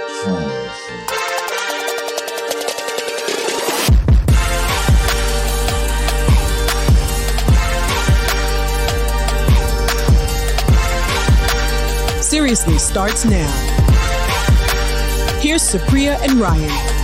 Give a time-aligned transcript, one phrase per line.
[12.23, 13.53] Seriously starts now.
[15.43, 17.02] Here's Supriya and Ryan.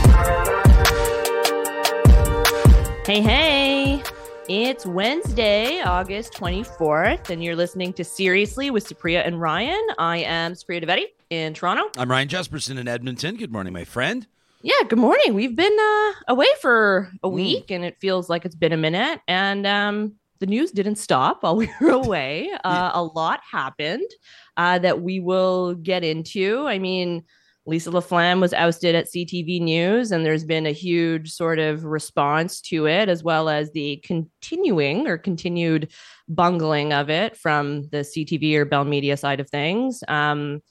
[3.09, 4.02] Hey, hey.
[4.51, 9.80] It's Wednesday, August 24th, and you're listening to Seriously with Supriya and Ryan.
[9.96, 11.84] I am Supriya Dwivedi in Toronto.
[11.97, 13.36] I'm Ryan Jespersen in Edmonton.
[13.36, 14.27] Good morning, my friend.
[14.60, 15.33] Yeah, good morning.
[15.33, 19.22] We've been uh, away for a week, and it feels like it's been a minute.
[19.27, 22.50] And um, the news didn't stop while we were away.
[22.62, 24.11] Uh, a lot happened
[24.59, 26.66] uh, that we will get into.
[26.66, 27.25] I mean,
[27.68, 32.62] Lisa LaFlamme was ousted at CTV News, and there's been a huge sort of response
[32.62, 35.92] to it, as well as the continuing or continued
[36.30, 40.02] bungling of it from the CTV or Bell Media side of things.
[40.08, 40.62] Um,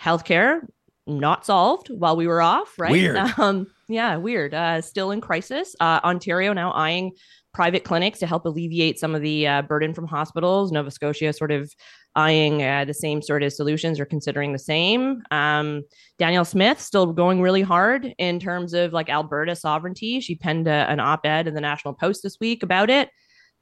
[0.00, 0.60] healthcare
[1.06, 2.90] not solved while we were off, right?
[2.90, 3.16] Weird.
[3.38, 4.54] Um, yeah, weird.
[4.54, 5.76] Uh, still in crisis.
[5.78, 7.12] Uh, Ontario now eyeing
[7.52, 10.72] private clinics to help alleviate some of the uh, burden from hospitals.
[10.72, 11.70] Nova Scotia sort of
[12.16, 15.22] eyeing uh, the same sort of solutions or considering the same.
[15.30, 15.82] Um,
[16.18, 20.18] Danielle Smith still going really hard in terms of like Alberta sovereignty.
[20.20, 23.10] She penned a, an op-ed in the National Post this week about it.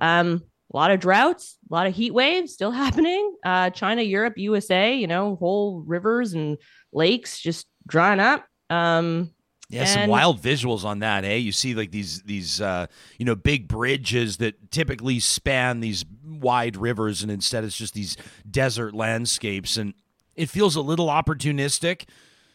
[0.01, 3.35] Um, a lot of droughts, a lot of heat waves still happening.
[3.45, 6.57] Uh, China, Europe, USA, you know, whole rivers and
[6.93, 8.47] lakes just drying up.
[8.71, 9.31] Um,
[9.69, 11.37] Yeah, some And- wild visuals on that, eh?
[11.37, 12.87] You see like these these uh,
[13.19, 16.05] you know big bridges that typically span these
[16.41, 18.17] wide rivers, and instead it's just these
[18.49, 19.95] desert landscapes, and
[20.35, 22.05] it feels a little opportunistic.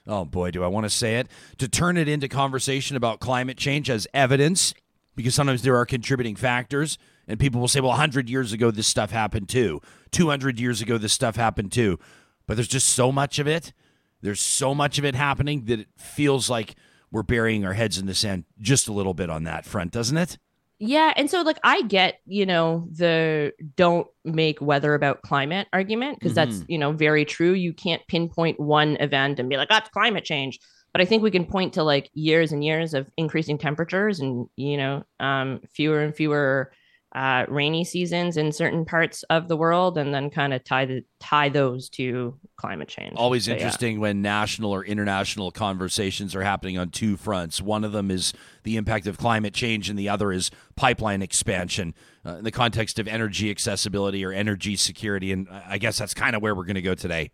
[0.07, 1.27] Oh boy, do I want to say it
[1.57, 4.73] to turn it into conversation about climate change as evidence,
[5.15, 8.87] because sometimes there are contributing factors, and people will say, "Well, hundred years ago this
[8.87, 9.81] stuff happened too.
[10.11, 11.99] Two hundred years ago this stuff happened too,"
[12.47, 13.73] but there's just so much of it.
[14.21, 16.75] There's so much of it happening that it feels like
[17.11, 20.17] we're burying our heads in the sand just a little bit on that front, doesn't
[20.17, 20.37] it?
[20.81, 26.17] Yeah, and so like I get, you know, the don't make weather about climate argument
[26.19, 27.51] because that's, you know, very true.
[27.51, 30.57] You can't pinpoint one event and be like, that's climate change.
[30.93, 34.47] But I think we can point to like years and years of increasing temperatures and,
[34.55, 36.71] you know, um, fewer and fewer
[37.15, 41.03] uh, rainy seasons in certain parts of the world, and then kind of tie the
[41.19, 43.13] tie those to climate change.
[43.15, 43.57] Always But, yeah.
[43.57, 47.61] interesting when national or international conversations are happening on two fronts.
[47.61, 48.33] One of them is
[48.63, 52.99] the impact of climate change, and the other is pipeline expansion uh, in the context
[52.99, 55.31] of energy accessibility or energy security.
[55.31, 57.31] And I guess that's kind of where we're going to go today.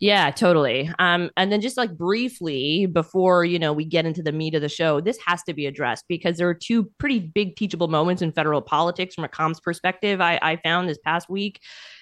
[0.00, 0.90] Yeah, totally.
[0.98, 4.62] Um, and then just like briefly before you know we get into the meat of
[4.62, 8.22] the show, this has to be addressed because there are two pretty big teachable moments
[8.22, 10.20] in federal politics from a comms perspective.
[10.20, 11.60] I, I found this past week,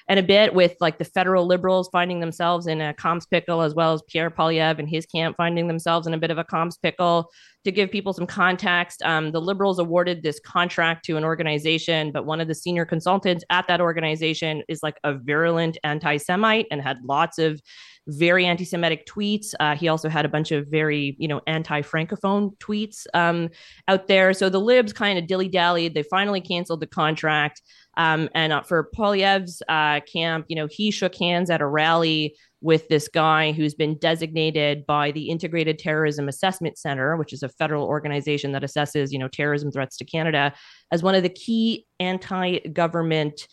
[0.09, 3.75] and a bit with like the federal liberals finding themselves in a comms pickle, as
[3.75, 6.81] well as Pierre Poilievre and his camp finding themselves in a bit of a comms
[6.83, 7.31] pickle.
[7.65, 12.25] To give people some context, um, the liberals awarded this contract to an organization, but
[12.25, 16.99] one of the senior consultants at that organization is like a virulent anti-Semite and had
[17.05, 17.61] lots of
[18.07, 19.53] very anti-Semitic tweets.
[19.61, 23.51] Uh, he also had a bunch of very, you know, anti-francophone tweets um,
[23.87, 24.33] out there.
[24.33, 25.93] So the libs kind of dilly-dallied.
[25.93, 27.61] They finally canceled the contract.
[27.99, 32.37] Um, and uh, for Poilievre's uh, camp, you know, he shook hands at a rally
[32.61, 37.49] with this guy who's been designated by the Integrated Terrorism Assessment Center, which is a
[37.49, 40.53] federal organization that assesses, you know, terrorism threats to Canada,
[40.91, 43.47] as one of the key anti-government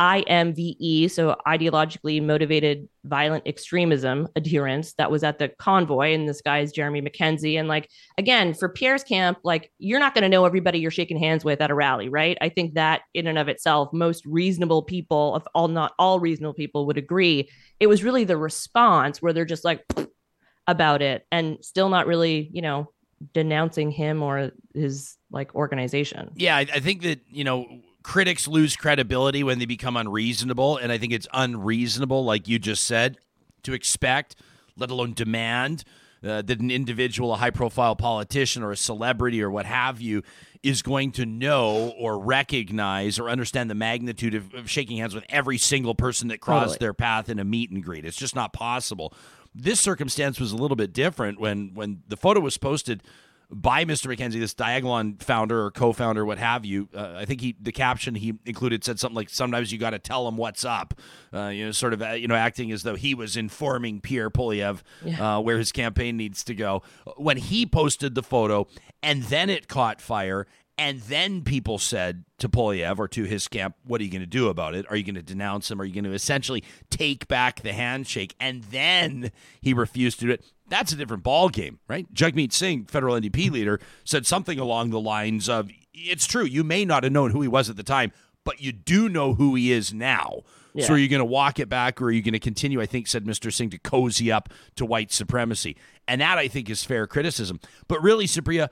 [0.00, 6.14] IMVE, so ideologically motivated violent extremism adherence that was at the convoy.
[6.14, 7.58] And this guy is Jeremy MacKenzie.
[7.58, 7.88] And like,
[8.18, 11.60] again, for Pierre's camp, like, you're not going to know everybody you're shaking hands with
[11.60, 12.36] at a rally, right?
[12.40, 16.54] I think that in and of itself, most reasonable people, if all not all reasonable
[16.54, 19.84] people would agree, it was really the response where they're just like
[20.66, 22.90] about it and still not really, you know,
[23.32, 26.30] denouncing him or his like organization.
[26.34, 27.66] Yeah, I, I think that, you know,
[28.04, 30.76] critics lose credibility when they become unreasonable.
[30.76, 33.18] And I think it's unreasonable, like you just said,
[33.64, 34.36] to expect,
[34.76, 35.82] let alone demand,
[36.22, 40.22] uh, that an individual, a high profile politician or a celebrity or what have you,
[40.62, 45.24] is going to know or recognize or understand the magnitude of, of shaking hands with
[45.28, 46.78] every single person that crossed Totally.
[46.78, 48.04] their path in a meet and greet.
[48.04, 49.12] It's just not possible.
[49.54, 53.02] This circumstance was a little bit different when when the photo was posted
[53.50, 54.06] by Mr.
[54.14, 56.88] McKenzie, this Diagolon founder or co-founder, what have you.
[56.94, 59.98] Uh, I think he the caption he included said something like, "Sometimes you got to
[59.98, 60.94] tell them what's up,"
[61.32, 64.30] uh, you know, sort of uh, you know acting as though he was informing Pierre
[64.30, 64.82] Poilievre
[65.20, 66.82] uh, where his campaign needs to go.
[67.16, 68.66] When he posted the photo,
[69.02, 70.46] and then it caught fire,
[70.76, 74.26] And then people said to Poilievre or to his camp, what are you going to
[74.26, 74.84] do about it?
[74.90, 75.80] Are you going to denounce him?
[75.80, 78.34] Are you going to essentially take back the handshake?
[78.40, 79.30] And then
[79.60, 80.44] he refused to do it.
[80.68, 82.12] That's a different ball game, right?
[82.12, 86.84] Jagmeet Singh, federal NDP leader, said something along the lines of, it's true, you may
[86.84, 88.12] not have known who he was at the time,
[88.44, 90.42] but you do know who he is now.
[90.74, 90.86] Yeah.
[90.86, 92.86] So are you going to walk it back or are you going to continue, I
[92.86, 93.52] think, said Mr.
[93.52, 95.76] Singh, to cozy up to white supremacy?
[96.08, 97.60] And that, I think, is fair criticism.
[97.86, 98.68] But really, Supriya,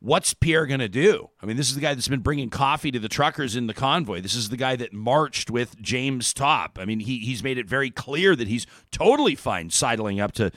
[0.00, 1.28] what's Pierre going to do?
[1.42, 3.74] I mean, this is the guy that's been bringing coffee to the truckers in the
[3.74, 4.22] convoy.
[4.22, 6.78] This is the guy that marched with James Topp.
[6.80, 10.50] I mean, he, he's made it very clear that he's totally fine sidling up to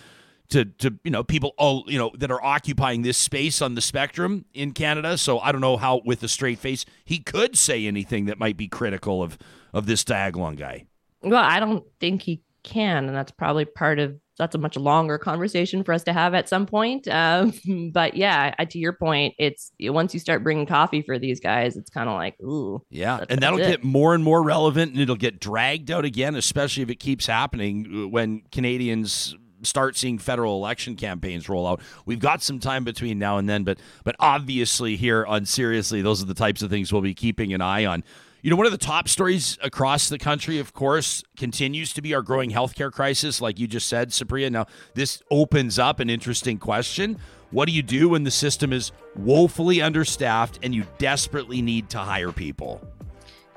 [0.49, 3.81] to to you know people all you know that are occupying this space on the
[3.81, 5.17] spectrum in Canada.
[5.17, 8.57] So I don't know how with a straight face he could say anything that might
[8.57, 9.37] be critical of
[9.73, 10.85] of this Diagolon guy.
[11.21, 15.17] Well, I don't think he can, and that's probably part of that's a much longer
[15.17, 17.07] conversation for us to have at some point.
[17.07, 17.53] Um,
[17.93, 21.89] but yeah, to your point, it's once you start bringing coffee for these guys, it's
[21.89, 23.67] kind of like, ooh, yeah, and that'll it.
[23.67, 27.25] get more and more relevant, and it'll get dragged out again, especially if it keeps
[27.27, 31.81] happening uh, when Canadians start seeing federal election campaigns roll out.
[32.05, 36.21] We've got some time between now and then, but but obviously here on seriously, those
[36.21, 38.03] are the types of things we'll be keeping an eye on.
[38.41, 42.13] You know, one of the top stories across the country, of course, continues to be
[42.13, 44.51] our growing healthcare crisis, like you just said, Supriya.
[44.51, 47.17] Now, this opens up an interesting question.
[47.49, 51.97] What do you do when the system is woefully understaffed and you desperately need to
[51.97, 52.87] hire people?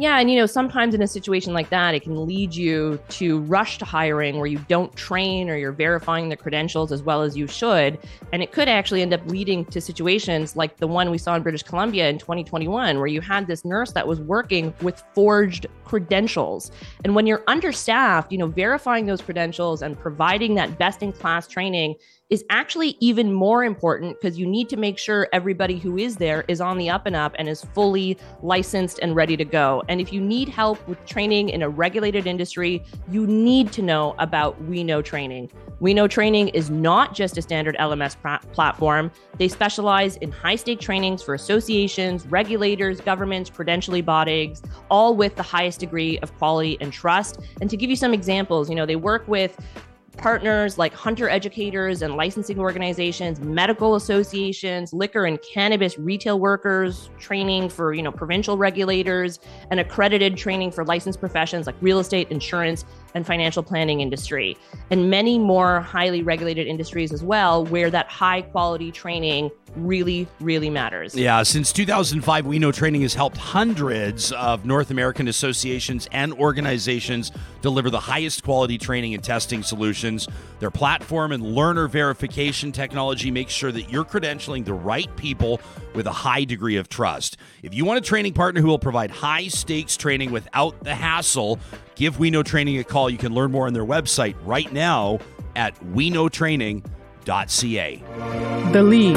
[0.01, 3.41] Yeah, and you know, sometimes in a situation like that, it can lead you to
[3.41, 7.37] rush to hiring where you don't train or you're verifying the credentials as well as
[7.37, 7.99] you should.
[8.33, 11.43] And it could actually end up leading to situations like the one we saw in
[11.43, 16.71] British Columbia in 2021, where you had this nurse that was working with forged credentials.
[17.03, 21.49] And when you're understaffed, you know, verifying those credentials and providing that best in class
[21.49, 21.97] training
[22.31, 26.45] is actually even more important because you need to make sure everybody who is there
[26.47, 29.83] is on the up and up and is fully licensed and ready to go.
[29.89, 34.15] And if you need help with training in a regulated industry, you need to know
[34.19, 35.51] about We Know Training.
[35.81, 38.17] We Know Training is not just a standard LMS
[38.53, 39.11] platform.
[39.39, 44.61] They specialize in high stake trainings for associations, regulators, governments, credentially bodies,
[44.91, 47.41] all with the highest degree of quality and trust.
[47.61, 49.57] And to give you some examples, you know, they work with
[50.19, 57.69] partners like hunter educators and licensing organizations, medical associations, liquor and cannabis retail workers, training
[57.69, 59.39] for, you know, provincial regulators,
[59.71, 62.85] and accredited training for licensed professions like real estate, insurance,
[63.15, 64.57] and financial planning industry,
[64.91, 70.71] and many more highly regulated industries as well, where that high quality training really, really
[70.71, 71.15] matters.
[71.15, 77.33] Yeah, since 2005, We Know Training has helped hundreds of North American associations and organizations
[77.63, 80.29] deliver the highest quality training and testing solutions.
[80.61, 85.61] Their platform and learner verification technology makes sure that you're credentialing the right people
[85.95, 87.37] with a high degree of trust.
[87.63, 91.59] If you want a training partner who will provide high stakes training without the hassle,
[91.95, 93.11] give We Know Training a call.
[93.11, 95.19] You can learn more on their website right now
[95.57, 95.75] at
[97.29, 98.73] weknowtraining.ca.
[98.73, 99.17] The lead.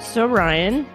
[0.00, 0.86] So, Ryan,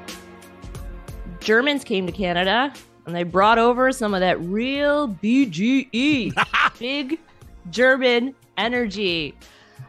[1.42, 2.74] Germans came to Canada
[3.06, 6.31] and they brought over some of that real BGE,
[6.80, 7.19] big
[7.69, 9.36] German energy.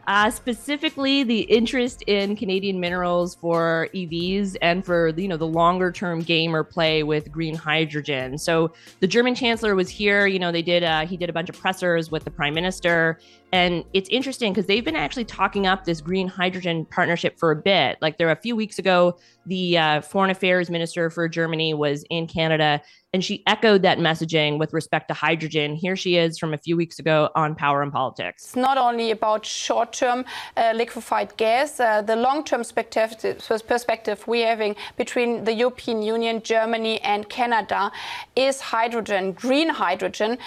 [0.07, 5.91] Uh, specifically, the interest in Canadian minerals for EVs and for you know the longer
[5.91, 8.37] term game or play with green hydrogen.
[8.37, 10.25] So the German chancellor was here.
[10.25, 13.19] You know they did uh, he did a bunch of pressers with the prime minister,
[13.51, 17.55] and it's interesting because they've been actually talking up this green hydrogen partnership for a
[17.55, 17.97] bit.
[18.01, 22.27] Like there a few weeks ago, the uh, foreign affairs minister for Germany was in
[22.27, 22.81] Canada
[23.13, 25.75] and she echoed that messaging with respect to hydrogen.
[25.75, 28.45] Here she is from a few weeks ago on Power and Politics.
[28.45, 30.23] It's not only about short term
[30.55, 37.01] uh, liquefied gas, uh, the long term perspective we're having between the European Union, Germany,
[37.01, 37.91] and Canada
[38.35, 40.37] is hydrogen, green hydrogen.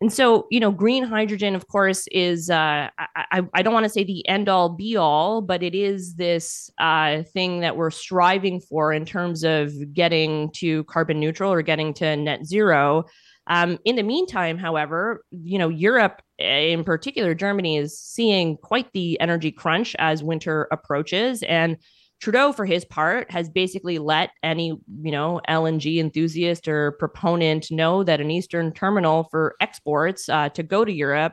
[0.00, 3.90] And so, you know, green hydrogen, of course, is uh, I, I don't want to
[3.90, 8.60] say the end all be all, but it is this uh, thing that we're striving
[8.60, 13.04] for in terms of getting to carbon neutral or getting to net zero.
[13.46, 19.20] Um, in the meantime, however, you know, Europe, in particular, Germany, is seeing quite the
[19.20, 21.76] energy crunch as winter approaches, and
[22.20, 28.04] Trudeau, for his part, has basically let any, you know, LNG enthusiast or proponent know
[28.04, 31.32] that an Eastern terminal for exports uh, to go to Europe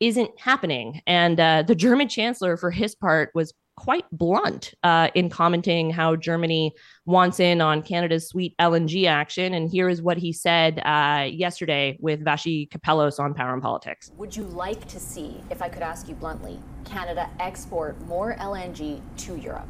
[0.00, 1.00] isn't happening.
[1.06, 6.16] And uh, the German chancellor, for his part, was quite blunt uh, in commenting how
[6.16, 6.72] Germany
[7.04, 9.54] wants in on Canada's sweet LNG action.
[9.54, 14.10] And here is what he said uh, yesterday with Vassy Kapelos on Power and Politics.
[14.16, 19.00] Would you like to see, if I could ask you bluntly, Canada export more LNG
[19.18, 19.68] to Europe?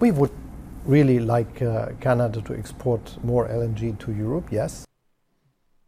[0.00, 0.32] We would
[0.84, 4.86] really like uh, Canada to export more LNG to Europe, yes.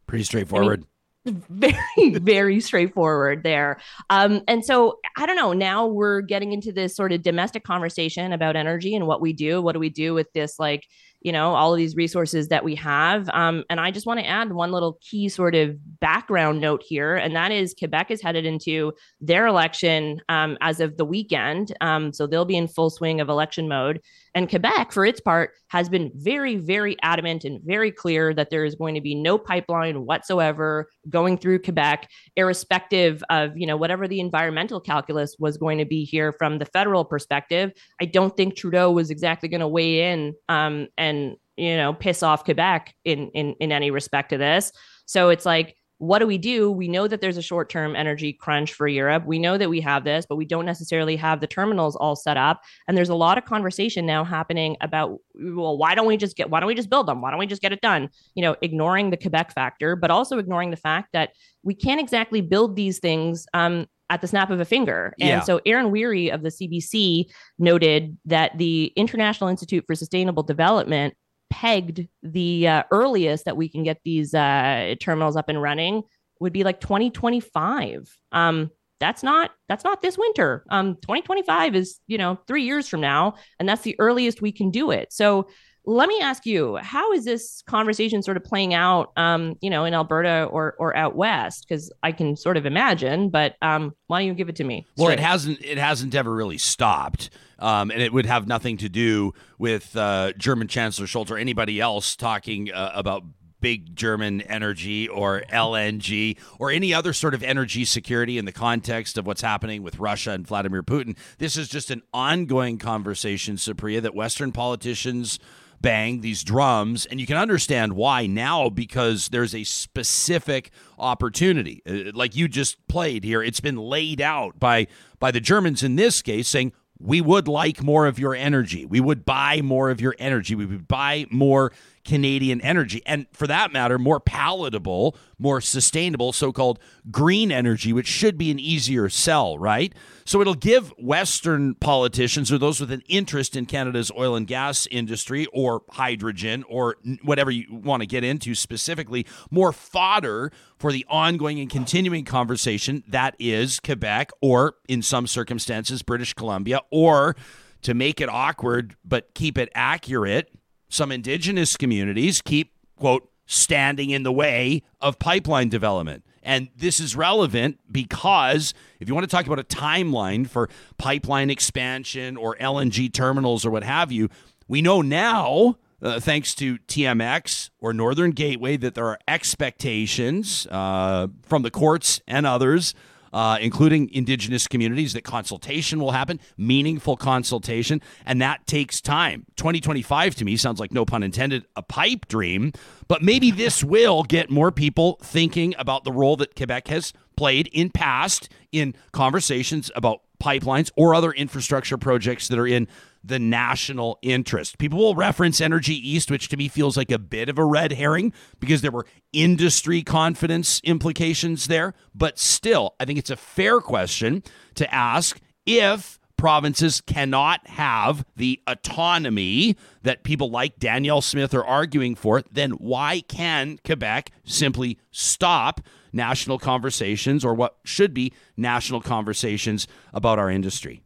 [0.07, 0.81] Pretty straightforward.
[0.81, 0.89] I mean,
[1.49, 3.79] very very straightforward there
[4.11, 8.31] um, and so i don't know now we're getting into this sort of domestic conversation
[8.31, 10.85] about energy and what we do what do we do with this like
[11.25, 13.27] you know all of these resources that we have.
[13.33, 17.15] Um, and i just want to add one little key sort of background note here
[17.15, 21.75] and that is quebec is headed into their election um, as of the weekend.
[21.81, 24.01] Um, so they'll be in full swing of election mode.
[24.35, 28.65] And quebec for its part has been very very adamant and very clear that there
[28.65, 34.07] is going to be no pipeline whatsoever going through quebec irrespective of you know whatever
[34.07, 37.71] the environmental calculus was going to be here from the federal perspective.
[37.99, 41.93] I don't think trudeau was exactly going to weigh in um, and and you know
[41.93, 44.71] piss off Quebec in in in any respect to this.
[45.05, 46.71] So it's like what do we do?
[46.71, 49.25] We know that there's a short term energy crunch for Europe.
[49.25, 52.35] We know that we have this, but we don't necessarily have the terminals all set
[52.35, 52.61] up.
[52.87, 56.49] And there's a lot of conversation now happening about, well, why don't we just get,
[56.49, 57.21] why don't we just build them?
[57.21, 58.09] Why don't we just get it done?
[58.35, 61.31] You know, ignoring the Quebec factor, but also ignoring the fact that
[61.63, 65.13] we can't exactly build these things um, at the snap of a finger.
[65.19, 65.39] And yeah.
[65.41, 67.25] so Aaron Wherry of the CBC
[67.57, 71.13] noted that the International Institute for Sustainable Development
[71.49, 76.03] pegged the uh, earliest that we can get these uh, terminals up and running
[76.39, 78.15] would be like 2025.
[78.31, 80.65] Um, that's not that's not this winter.
[80.69, 84.71] Um, 2025 is you know three years from now, and that's the earliest we can
[84.71, 85.11] do it.
[85.11, 85.47] So
[85.87, 89.85] let me ask you, how is this conversation sort of playing out, um, you know,
[89.85, 91.65] in Alberta or or out west?
[91.67, 94.85] Because I can sort of imagine, but um, why don't you give it to me?
[94.97, 98.89] Well, it hasn't it hasn't ever really stopped, um, and it would have nothing to
[98.89, 103.23] do with uh, German Chancellor Scholz or anybody else talking uh, about
[103.61, 109.17] big German energy or LNG or any other sort of energy security in the context
[109.17, 111.17] of what's happening with Russia and Vladimir Putin.
[111.39, 115.39] This is just an ongoing conversation, Supriya, that Western politicians
[115.81, 122.11] bang these drums and you can understand why now because there's a specific opportunity uh,
[122.13, 124.87] like you just played here it's been laid out by
[125.19, 128.85] by the Germans in this case saying we would like more of your energy.
[128.85, 130.55] We would buy more of your energy.
[130.55, 131.73] We would buy more
[132.05, 133.01] Canadian energy.
[133.05, 136.79] And for that matter, more palatable, more sustainable, so called
[137.11, 139.93] green energy, which should be an easier sell, right?
[140.23, 144.87] So it'll give Western politicians or those with an interest in Canada's oil and gas
[144.91, 151.05] industry or hydrogen or whatever you want to get into specifically more fodder for the
[151.09, 157.35] ongoing and continuing conversation that is Quebec or, in some circumstances, British Columbia or
[157.81, 160.51] to make it awkward but keep it accurate
[160.95, 166.23] some indigenous communities keep, quote, standing in the way of pipeline development.
[166.41, 171.49] And this is relevant because if you want to talk about a timeline for pipeline
[171.49, 174.29] expansion or LNG terminals or what have you,
[174.67, 181.27] we know now, uh, thanks to TMX or Northern Gateway, that there are expectations uh,
[181.43, 182.93] from the courts and others
[183.35, 189.45] uh, including indigenous communities, that consultation will happen, meaningful consultation, and that takes time.
[189.57, 192.71] 2025 to me sounds like, no pun intended, a pipe dream,
[193.09, 197.67] but maybe this will get more people thinking about the role that Quebec has played
[197.73, 202.87] in past in conversations about pipelines or other infrastructure projects that are in
[203.25, 204.77] the national interest.
[204.77, 207.93] People will reference Energy East, which to me feels like a bit of a red
[207.93, 211.93] herring because there were industry confidence implications there.
[212.13, 214.43] But still, I think it's a fair question
[214.75, 222.15] to ask if provinces cannot have the autonomy that people like Danielle Smith are arguing
[222.15, 229.87] for, then why can Quebec simply stop national conversations or what should be national conversations
[230.13, 231.04] about our industry?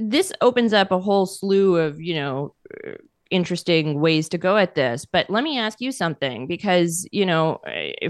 [0.00, 2.54] This opens up a whole slew of you know
[3.32, 5.04] interesting ways to go at this.
[5.06, 7.60] But let me ask you something because, you know,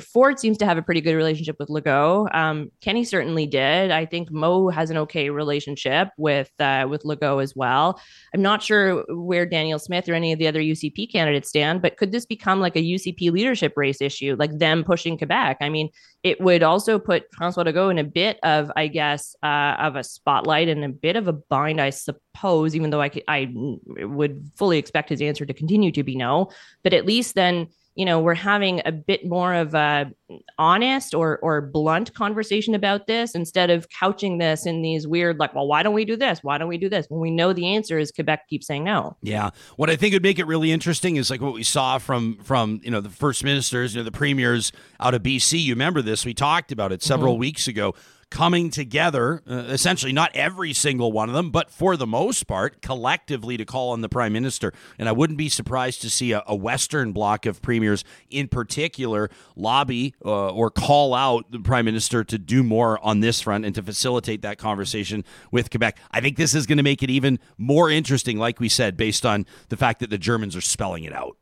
[0.01, 2.35] Ford seems to have a pretty good relationship with Legault.
[2.35, 3.93] Um, Kenney certainly did.
[3.93, 8.01] I think Moe has an okay relationship with uh, with Legault as well.
[8.35, 11.97] I'm not sure where Danielle Smith or any of the other UCP candidates stand, but
[11.97, 15.59] could this become like a UCP leadership race issue, like them pushing Quebec?
[15.61, 15.89] I mean,
[16.23, 19.97] it would also put Francois de Legault in a bit of, I guess, uh, of
[19.97, 23.53] a spotlight and a bit of a bind, I suppose, even though I, could, I
[23.55, 26.51] would fully expect his answer to continue to be no.
[26.85, 30.11] But at least then you know we're having a bit more of a
[30.59, 35.55] honest or or blunt conversation about this instead of couching this in these weird like
[35.55, 36.41] well why don't we do this?
[36.43, 37.07] Why don't we do this?
[37.09, 39.17] When we know the answer is quebec keeps saying no.
[39.23, 39.51] Yeah.
[39.77, 42.81] What i think would make it really interesting is like what we saw from from
[42.83, 46.25] you know the first ministers you know the premiers out of bc you remember this?
[46.25, 47.41] We talked about it several mm-hmm.
[47.41, 47.95] weeks ago
[48.33, 52.81] coming together, uh, essentially not every single one of them, but for the most part,
[52.81, 54.73] collectively to call on the prime minister.
[54.99, 59.29] And I wouldn't be surprised to see a, a Western bloc of premiers in particular
[59.55, 63.75] lobby uh, or call out the prime minister to do more on this front and
[63.75, 65.99] to facilitate that conversation with Quebec.
[66.11, 69.27] I think this is going to make it even more interesting, like we said, based
[69.27, 71.37] on the fact that the Germans are spelling it out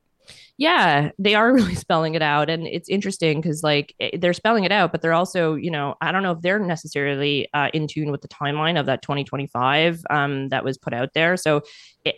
[0.60, 4.62] yeah they are really spelling it out and it's interesting because like eh, they're spelling
[4.62, 7.88] it out but they're also you know i don't know if they're necessarily uh, in
[7.88, 11.36] tune with the timeline of that 2025 um, that was put out there.
[11.36, 11.62] So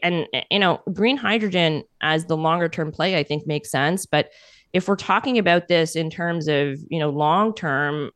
[0.03, 4.07] and eh, you know green hydrogen as the longer term play i think makes sense
[4.07, 4.31] but
[4.73, 8.11] if we're talking about this in terms of you know long term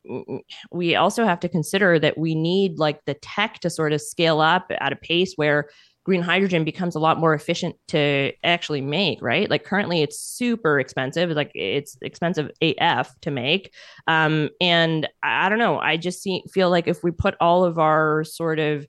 [0.71, 4.40] we also have to consider that we need like the tech to sort of scale
[4.40, 5.68] up at a pace where
[6.06, 9.50] green hydrogen becomes a lot more efficient to actually make, right?
[9.50, 13.75] Like currently it's super expensive, like it's expensive AF to make.
[14.06, 17.80] Um, and I don't know, I just see, feel like if we put all of
[17.80, 18.86] our sort of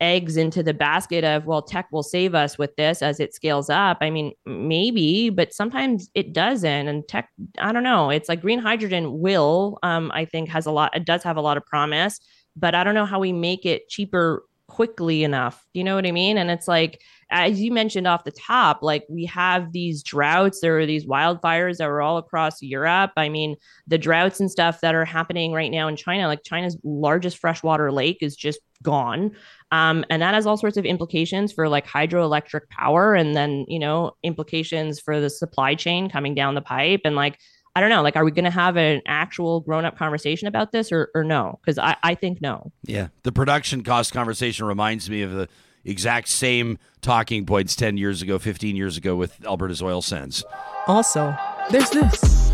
[0.00, 3.68] eggs into the basket of well tech will save us with this as it scales
[3.68, 7.28] up i mean maybe but sometimes it doesn't and tech
[7.58, 11.04] i don't know it's like green hydrogen will um, i think has a lot it
[11.04, 12.20] does have a lot of promise
[12.54, 14.44] but i don't know how we make it cheaper
[14.78, 15.66] quickly enough.
[15.74, 16.38] You know what I mean?
[16.38, 20.78] And it's like, as you mentioned off the top, like we have these droughts, there
[20.78, 23.10] are these wildfires that are all across Europe.
[23.16, 23.56] I mean,
[23.88, 27.90] the droughts and stuff that are happening right now in China, like China's largest freshwater
[27.90, 29.32] lake is just gone.
[29.72, 33.80] Um, and that has all sorts of implications for like hydroelectric power and then, you
[33.80, 37.00] know, implications for the supply chain coming down the pipe.
[37.04, 37.36] And like,
[37.78, 38.02] I don't know.
[38.02, 41.22] Like, are we going to have an actual grown up conversation about this or, or
[41.22, 41.60] no?
[41.62, 42.72] Because I, I think no.
[42.82, 43.06] Yeah.
[43.22, 45.48] The production cost conversation reminds me of the
[45.84, 50.44] exact same talking points 10 years ago, 15 years ago with Alberta's oil sands.
[50.88, 51.36] Also,
[51.70, 52.50] there's this.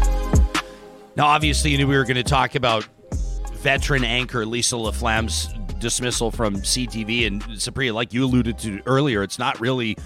[1.16, 2.86] Now, obviously, you knew we were going to talk about
[3.54, 7.26] veteran anchor Lisa LaFlamme's dismissal from CTV.
[7.26, 9.96] And Supriya, like you alluded to earlier, it's not really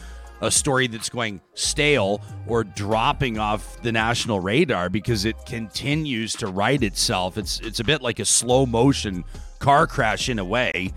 [0.40, 6.46] a story that's going stale or dropping off the national radar because it continues to
[6.46, 7.36] right itself.
[7.38, 9.24] It's it's a bit like a slow motion
[9.58, 10.92] car crash in a way.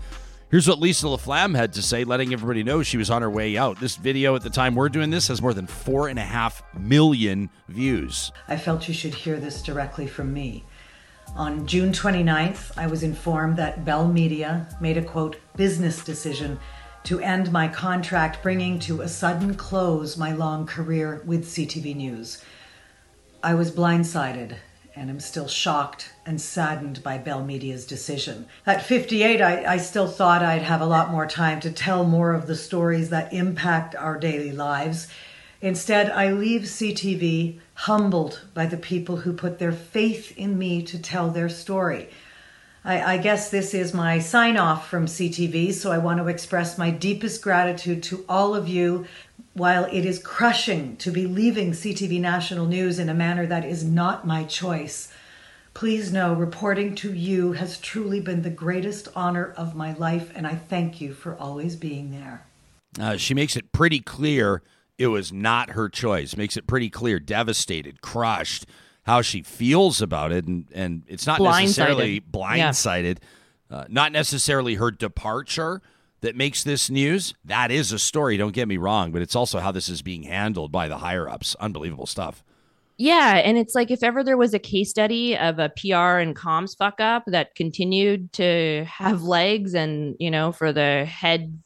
[0.50, 3.56] Here's what Lisa LaFlamme had to say, letting everybody know she was on her way
[3.56, 3.80] out.
[3.80, 6.62] This video at the time we're doing this has more than four and a half
[6.78, 8.30] million views.
[8.48, 10.64] I felt you should hear this directly from me.
[11.36, 16.60] On June 29th, I was informed that Bell Media made a quote business decision
[17.04, 22.42] to end my contract, bringing to a sudden close my long career with CTV News.
[23.42, 24.56] I was blindsided
[24.94, 28.46] and am still shocked and saddened by Bell Media's decision.
[28.66, 32.34] At 58, I, I, still thought I'd have a lot more time to tell more
[32.34, 35.08] of the stories that impact our daily lives.
[35.62, 40.98] Instead, I leave CTV humbled by the people who put their faith in me to
[40.98, 42.10] tell their story.
[42.84, 46.78] I, I guess this is my sign off from CTV, so I want to express
[46.78, 49.06] my deepest gratitude to all of you.
[49.54, 53.84] While it is crushing to be leaving CTV National News in a manner that is
[53.84, 55.12] not my choice,
[55.74, 60.46] please know reporting to you has truly been the greatest honor of my life, and
[60.46, 62.46] I thank you for always being there.
[62.98, 64.62] Uh, she makes it pretty clear
[64.98, 66.36] it was not her choice.
[66.36, 68.66] Makes it pretty clear, devastated, crushed
[69.04, 71.62] how she feels about it, and and it's not blindsided.
[71.62, 73.18] necessarily blindsided,
[73.70, 73.76] yeah.
[73.76, 75.82] uh, not necessarily her departure
[76.20, 77.34] that makes this news.
[77.44, 78.36] That is a story.
[78.36, 81.28] Don't get me wrong, but it's also how this is being handled by the higher
[81.28, 81.56] ups.
[81.60, 82.42] Unbelievable stuff.
[82.96, 86.36] Yeah, and it's like if ever there was a case study of a PR and
[86.36, 91.60] comms fuck up that continued to have legs, and you know, for the head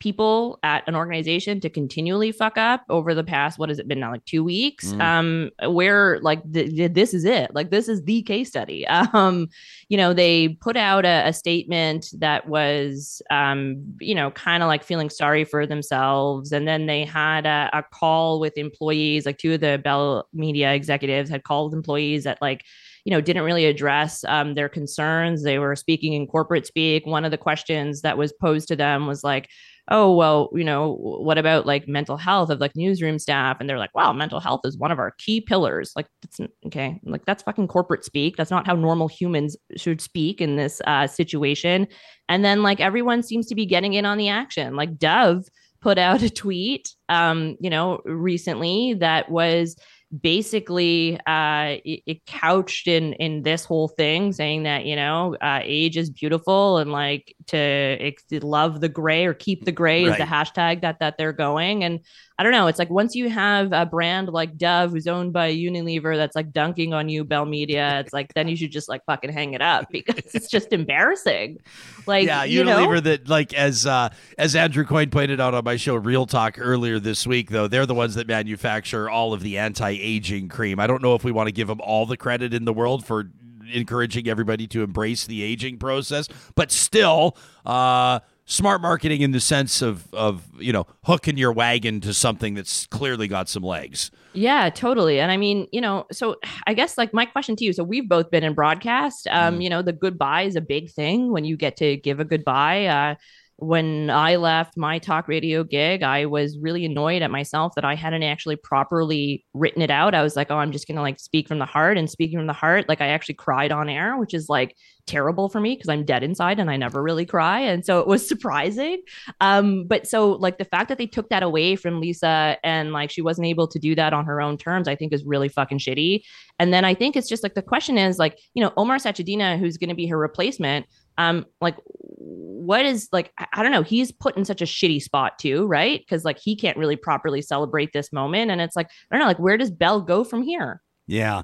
[0.00, 4.00] people at an organization to continually fuck up over the past what has it been
[4.00, 4.92] now like two weeks?
[4.92, 5.00] Mm.
[5.00, 7.54] um where like the, this is it.
[7.54, 8.86] Like this is the case study.
[9.12, 9.48] Um
[9.88, 14.68] you know they put out a, a statement that was um you know kind of
[14.68, 16.52] like feeling sorry for themselves.
[16.52, 20.72] And then they had a, a call with employees like two of the bell media
[20.72, 22.64] executives had called employees that like
[23.04, 25.42] you know didn't really address um, their concerns.
[25.42, 27.06] They were speaking in corporate speak.
[27.06, 29.48] One of the questions that was posed to them was like
[29.88, 33.58] oh well you know what about like mental health of like newsroom staff?
[33.60, 35.92] And they're like wow mental health is one of our key pillars.
[35.96, 37.00] Like that's okay.
[37.04, 38.36] Like that's fucking corporate speak.
[38.36, 41.86] That's not how normal humans should speak in this uh, situation.
[42.28, 44.76] And then like everyone seems to be getting in on the action.
[44.76, 45.44] Like dove
[45.80, 49.76] put out a tweet um you know recently that was
[50.18, 55.60] basically uh, it, it, couched in in this whole thing, saying that you know uh,
[55.62, 60.12] age is beautiful and like to, to love the gray or keep the gray right.
[60.12, 61.84] is the hashtag that that they're going.
[61.84, 62.00] And
[62.38, 65.52] I don't know, it's like once you have a brand like Dove who's owned by
[65.52, 69.04] Unilever that's like dunking on you, Bell Media, it's like then you should just like
[69.04, 71.58] fucking hang it up because it's just embarrassing.
[72.06, 73.00] Like yeah, you Unilever know?
[73.00, 74.08] that like as uh,
[74.38, 77.86] as Andrew Coyne pointed out on my show Real Talk earlier this week, though they're
[77.86, 80.80] the ones that manufacture all of the anti-aging cream.
[80.80, 83.04] I don't know if we want to give them all the credit in the world
[83.04, 83.30] for
[83.72, 89.80] encouraging everybody to embrace the aging process, but still, uh, smart marketing in the sense
[89.80, 94.10] of of you know hooking your wagon to something that's clearly got some legs.
[94.32, 95.20] Yeah, totally.
[95.20, 97.72] And I mean, you know, so I guess like my question to you.
[97.72, 99.26] So we've both been in broadcast.
[99.28, 99.62] Um, mm.
[99.62, 102.86] you know, the goodbye is a big thing when you get to give a goodbye.
[102.86, 103.14] Uh,
[103.60, 107.94] when I left my talk radio gig, I was really annoyed at myself that I
[107.94, 110.14] hadn't actually properly written it out.
[110.14, 112.38] I was like, oh, I'm just going to like speak from the heart and speaking
[112.38, 112.88] from the heart.
[112.88, 114.74] Like I actually cried on air, which is like
[115.06, 117.60] terrible for me because I'm dead inside and I never really cry.
[117.60, 119.02] And so it was surprising.
[119.40, 123.10] Um, but so like the fact that they took that away from Lisa and like
[123.10, 125.78] she wasn't able to do that on her own terms, I think is really fucking
[125.78, 126.22] shitty.
[126.58, 129.58] And then I think it's just like the question is like, you know, Omar Sachedina,
[129.58, 130.86] who's going to be her replacement,
[131.20, 135.38] um, like what is like I don't know, he's put in such a shitty spot
[135.38, 136.00] too, right?
[136.00, 138.50] Because like he can't really properly celebrate this moment.
[138.50, 140.80] And it's like, I don't know, like where does Bell go from here?
[141.06, 141.42] Yeah.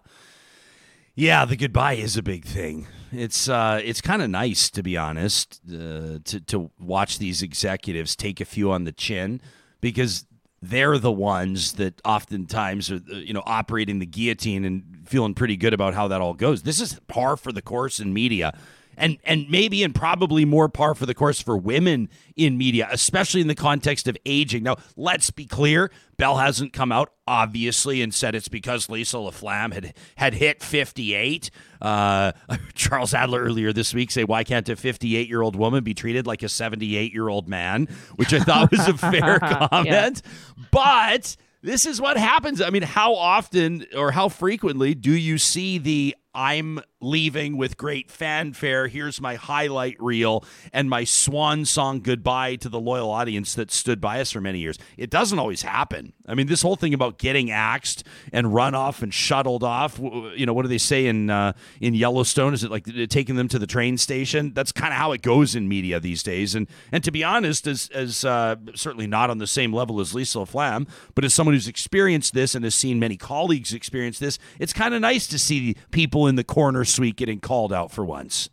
[1.15, 2.87] Yeah, the goodbye is a big thing.
[3.11, 8.17] It's uh, it's kind of nice to be honest uh, to to watch these executives
[8.17, 9.41] take a few on the chin
[9.81, 10.27] because
[10.61, 15.73] they're the ones that oftentimes are you know operating the guillotine and feeling pretty good
[15.73, 16.63] about how that all goes.
[16.63, 18.53] This is par for the course in media
[18.97, 23.41] and and maybe and probably more par for the course for women in media, especially
[23.41, 24.63] in the context of aging.
[24.63, 29.73] Now, let's be clear: Bell hasn't come out obviously and said it's because Lisa LaFlamme
[29.73, 31.51] had had hit 58.
[31.81, 32.33] Uh,
[32.75, 36.27] Charles Adler earlier this week say, "Why can't a 58 year old woman be treated
[36.27, 40.65] like a 78 year old man?" Which I thought was a fair comment, yeah.
[40.71, 41.37] but.
[41.63, 42.61] This is what happens.
[42.61, 48.11] I mean, how often or how frequently do you see the I'm leaving with great
[48.11, 48.89] fanfare.
[48.89, 54.01] Here's my highlight reel and my swan song goodbye to the loyal audience that stood
[54.01, 54.79] by us for many years.
[54.97, 56.15] It doesn't always happen.
[56.27, 59.99] I mean, this whole thing about getting axed and run off and shuttled off.
[59.99, 62.55] You know, what do they say in uh, in Yellowstone?
[62.55, 64.53] Is it like taking them to the train station?
[64.55, 66.55] That's kind of how it goes in media these days.
[66.55, 70.15] And and to be honest, as as uh, certainly not on the same level as
[70.15, 74.39] Lisa Flam, but as someone who's experienced this and has seen many colleagues experience this,
[74.59, 78.05] it's kind of nice to see people in the corner suite getting called out for
[78.05, 78.49] once.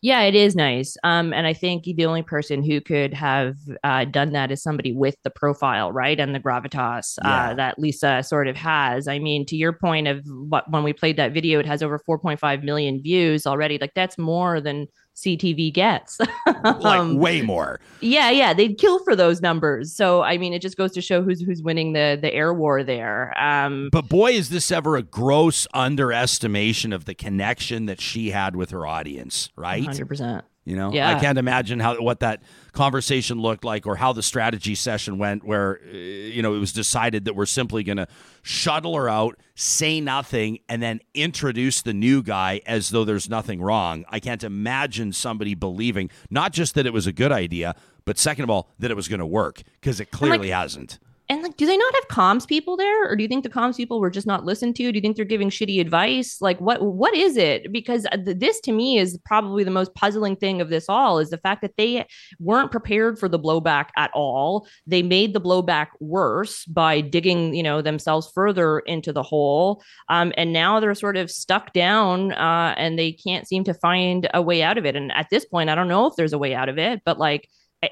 [0.00, 0.96] Yeah, it is nice.
[1.02, 4.92] Um, and I think the only person who could have uh, done that is somebody
[4.92, 7.54] with the profile, right, and the gravitas uh, yeah.
[7.54, 9.08] that Lisa sort of has.
[9.08, 11.98] I mean, to your point of what when we played that video, it has over
[11.98, 13.76] 4.5 million views already.
[13.78, 14.86] Like that's more than
[15.18, 16.18] CTV gets.
[16.46, 17.80] like um, way more.
[18.00, 19.94] Yeah, yeah, they'd kill for those numbers.
[19.94, 22.82] So I mean, it just goes to show who's who's winning the the air war
[22.82, 23.32] there.
[23.38, 28.56] Um, but boy, is this ever a gross underestimation of the connection that she had
[28.56, 29.84] with her audience, right?
[29.84, 30.44] Hundred percent.
[30.68, 31.16] You know, yeah.
[31.16, 35.42] I can't imagine how what that conversation looked like or how the strategy session went,
[35.42, 38.06] where uh, you know it was decided that we're simply going to
[38.42, 43.62] shuttle her out, say nothing, and then introduce the new guy as though there's nothing
[43.62, 44.04] wrong.
[44.10, 48.44] I can't imagine somebody believing not just that it was a good idea, but second
[48.44, 50.98] of all that it was going to work because it clearly like, hasn't.
[51.30, 53.76] And like, do they not have comms people there, or do you think the comms
[53.76, 54.90] people were just not listened to?
[54.90, 56.40] Do you think they're giving shitty advice?
[56.40, 57.70] Like, what what is it?
[57.70, 61.28] Because uh, this to me is probably the most puzzling thing of this all is
[61.28, 62.06] the fact that they
[62.38, 64.66] weren't prepared for the blowback at all.
[64.86, 70.32] They made the blowback worse by digging, you know, themselves further into the hole, um,
[70.38, 74.40] and now they're sort of stuck down, uh, and they can't seem to find a
[74.40, 74.96] way out of it.
[74.96, 77.18] And at this point, I don't know if there's a way out of it, but
[77.18, 77.48] like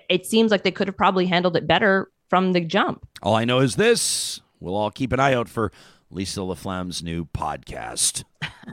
[0.09, 3.07] it seems like they could have probably handled it better from the jump.
[3.23, 5.73] All I know is this we'll all keep an eye out for
[6.11, 8.25] Lisa LaFlamme's new podcast.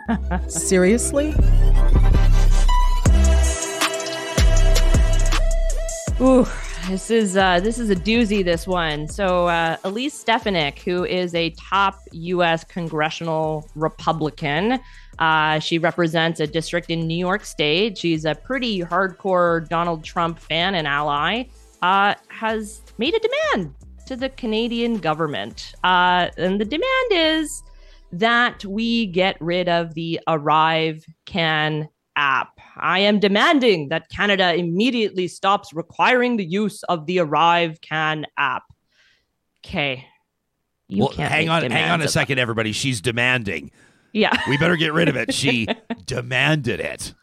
[0.49, 1.33] Seriously?
[6.21, 6.45] Ooh,
[6.87, 8.45] this is uh, this is a doozy.
[8.45, 9.07] This one.
[9.07, 12.63] So uh, Elise Stefanik, who is a top U.S.
[12.63, 14.79] congressional Republican,
[15.17, 17.97] uh, she represents a district in New York State.
[17.97, 21.45] She's a pretty hardcore Donald Trump fan and ally.
[21.81, 23.73] Uh, has made a demand
[24.08, 25.73] to the Canadian government.
[25.84, 27.63] Uh, and the demand is
[28.12, 32.60] that we get rid of the Arrive Can app.
[32.77, 38.63] I am demanding that Canada immediately stops requiring the use of the ArriveCAN app.
[39.65, 40.06] Okay.
[40.89, 42.71] Well, hang on, hang on a second, everybody.
[42.71, 43.71] She's demanding.
[44.12, 44.38] Yeah.
[44.47, 45.34] We better get rid of it.
[45.34, 45.67] She
[46.06, 47.15] demanded it.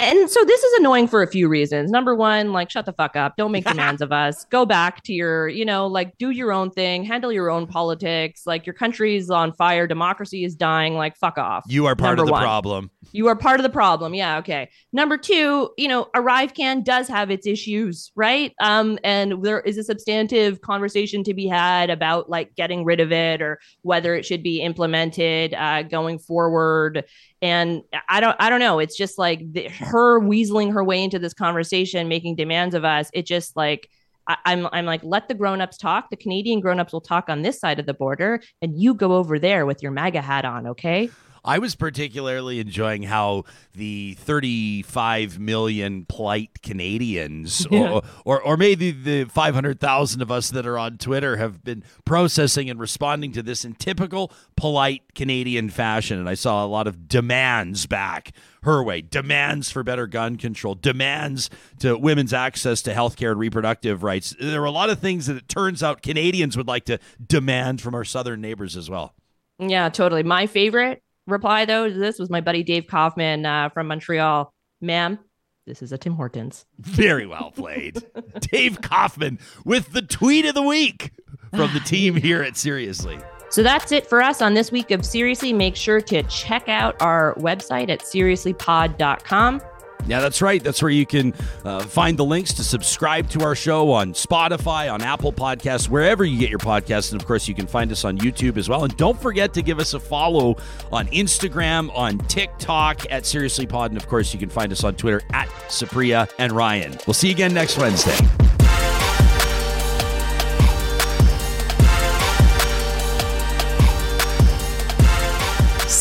[0.00, 1.90] And so this is annoying for a few reasons.
[1.90, 3.36] Number one, like shut the fuck up.
[3.36, 4.46] Don't make demands of us.
[4.46, 8.46] Go back to your, you know, like do your own thing, handle your own politics.
[8.46, 11.64] Like your country's on fire, democracy is dying, like fuck off.
[11.68, 12.42] You are part Number of the one.
[12.42, 12.90] problem.
[13.12, 14.12] You are part of the problem.
[14.12, 14.68] Yeah, okay.
[14.92, 18.52] Number two, you know, ArriveCAN does have its issues, right?
[18.60, 23.10] Um, and there is a substantive conversation to be had about like getting rid of
[23.10, 27.04] it or whether it should be implemented uh, going forward.
[27.40, 28.78] And I don't, I don't know.
[28.78, 33.10] It's just like the, her weaseling her way into this conversation, making demands of us.
[33.14, 33.88] It just like.
[34.28, 36.10] I- I'm, I'm like, let the grown-ups talk.
[36.10, 39.38] The Canadian grown-ups will talk on this side of the border, and you go over
[39.38, 41.10] there with your MAGA hat on, okay?
[41.44, 49.24] I was particularly enjoying how the 35 million polite Canadians, or, or or maybe the
[49.24, 53.74] 500,000 of us that are on Twitter, have been processing and responding to this in
[53.74, 56.18] typical polite Canadian fashion.
[56.18, 60.74] And I saw a lot of demands back her way demands for better gun control,
[60.74, 64.34] demands to women's access to healthcare and reproductive rights.
[64.38, 67.80] There were a lot of things that it turns out Canadians would like to demand
[67.80, 69.14] from our southern neighbors as well.
[69.58, 70.22] Yeah, totally.
[70.22, 74.52] My favorite reply though to this was my buddy Dave Kaufman uh, from Montreal.
[74.80, 75.18] Ma'am,
[75.66, 76.66] this is a Tim Hortons.
[76.78, 78.02] Very well played.
[78.40, 81.12] Dave Kaufman with the tweet of the week
[81.54, 83.18] from the team here at Seriously.
[83.50, 85.52] So that's it for us on this week of Seriously.
[85.52, 89.60] Make sure to check out our website at seriouslypod.com.
[90.06, 90.62] Yeah, that's right.
[90.62, 91.34] That's where you can
[91.64, 96.24] uh, find the links to subscribe to our show on Spotify, on Apple Podcasts, wherever
[96.24, 97.12] you get your podcasts.
[97.12, 98.84] And of course, you can find us on YouTube as well.
[98.84, 100.56] And don't forget to give us a follow
[100.92, 103.90] on Instagram, on TikTok at Seriously Pod.
[103.92, 106.98] And of course, you can find us on Twitter at Supriya and Ryan.
[107.06, 108.49] We'll see you again next Wednesday.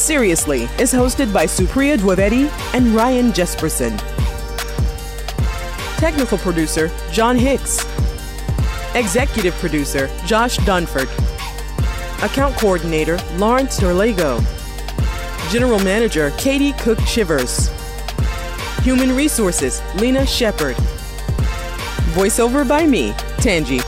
[0.10, 3.96] Seriously is hosted by Supriya Dwivedi and Ryan Jespersen.
[6.00, 7.86] Technical producer John Hicks.
[8.96, 11.08] Executive producer Josh Dunford.
[12.24, 14.42] Account coordinator Lawrence Norlego.
[15.52, 17.70] General manager Katie Cook Shivers.
[18.82, 20.76] Human resources Lena Shepard.
[22.16, 23.80] Voiceover by me, Tangi.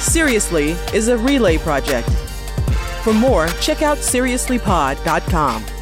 [0.00, 2.10] Seriously is a relay project.
[3.08, 5.77] For more, check out seriouslypod.com.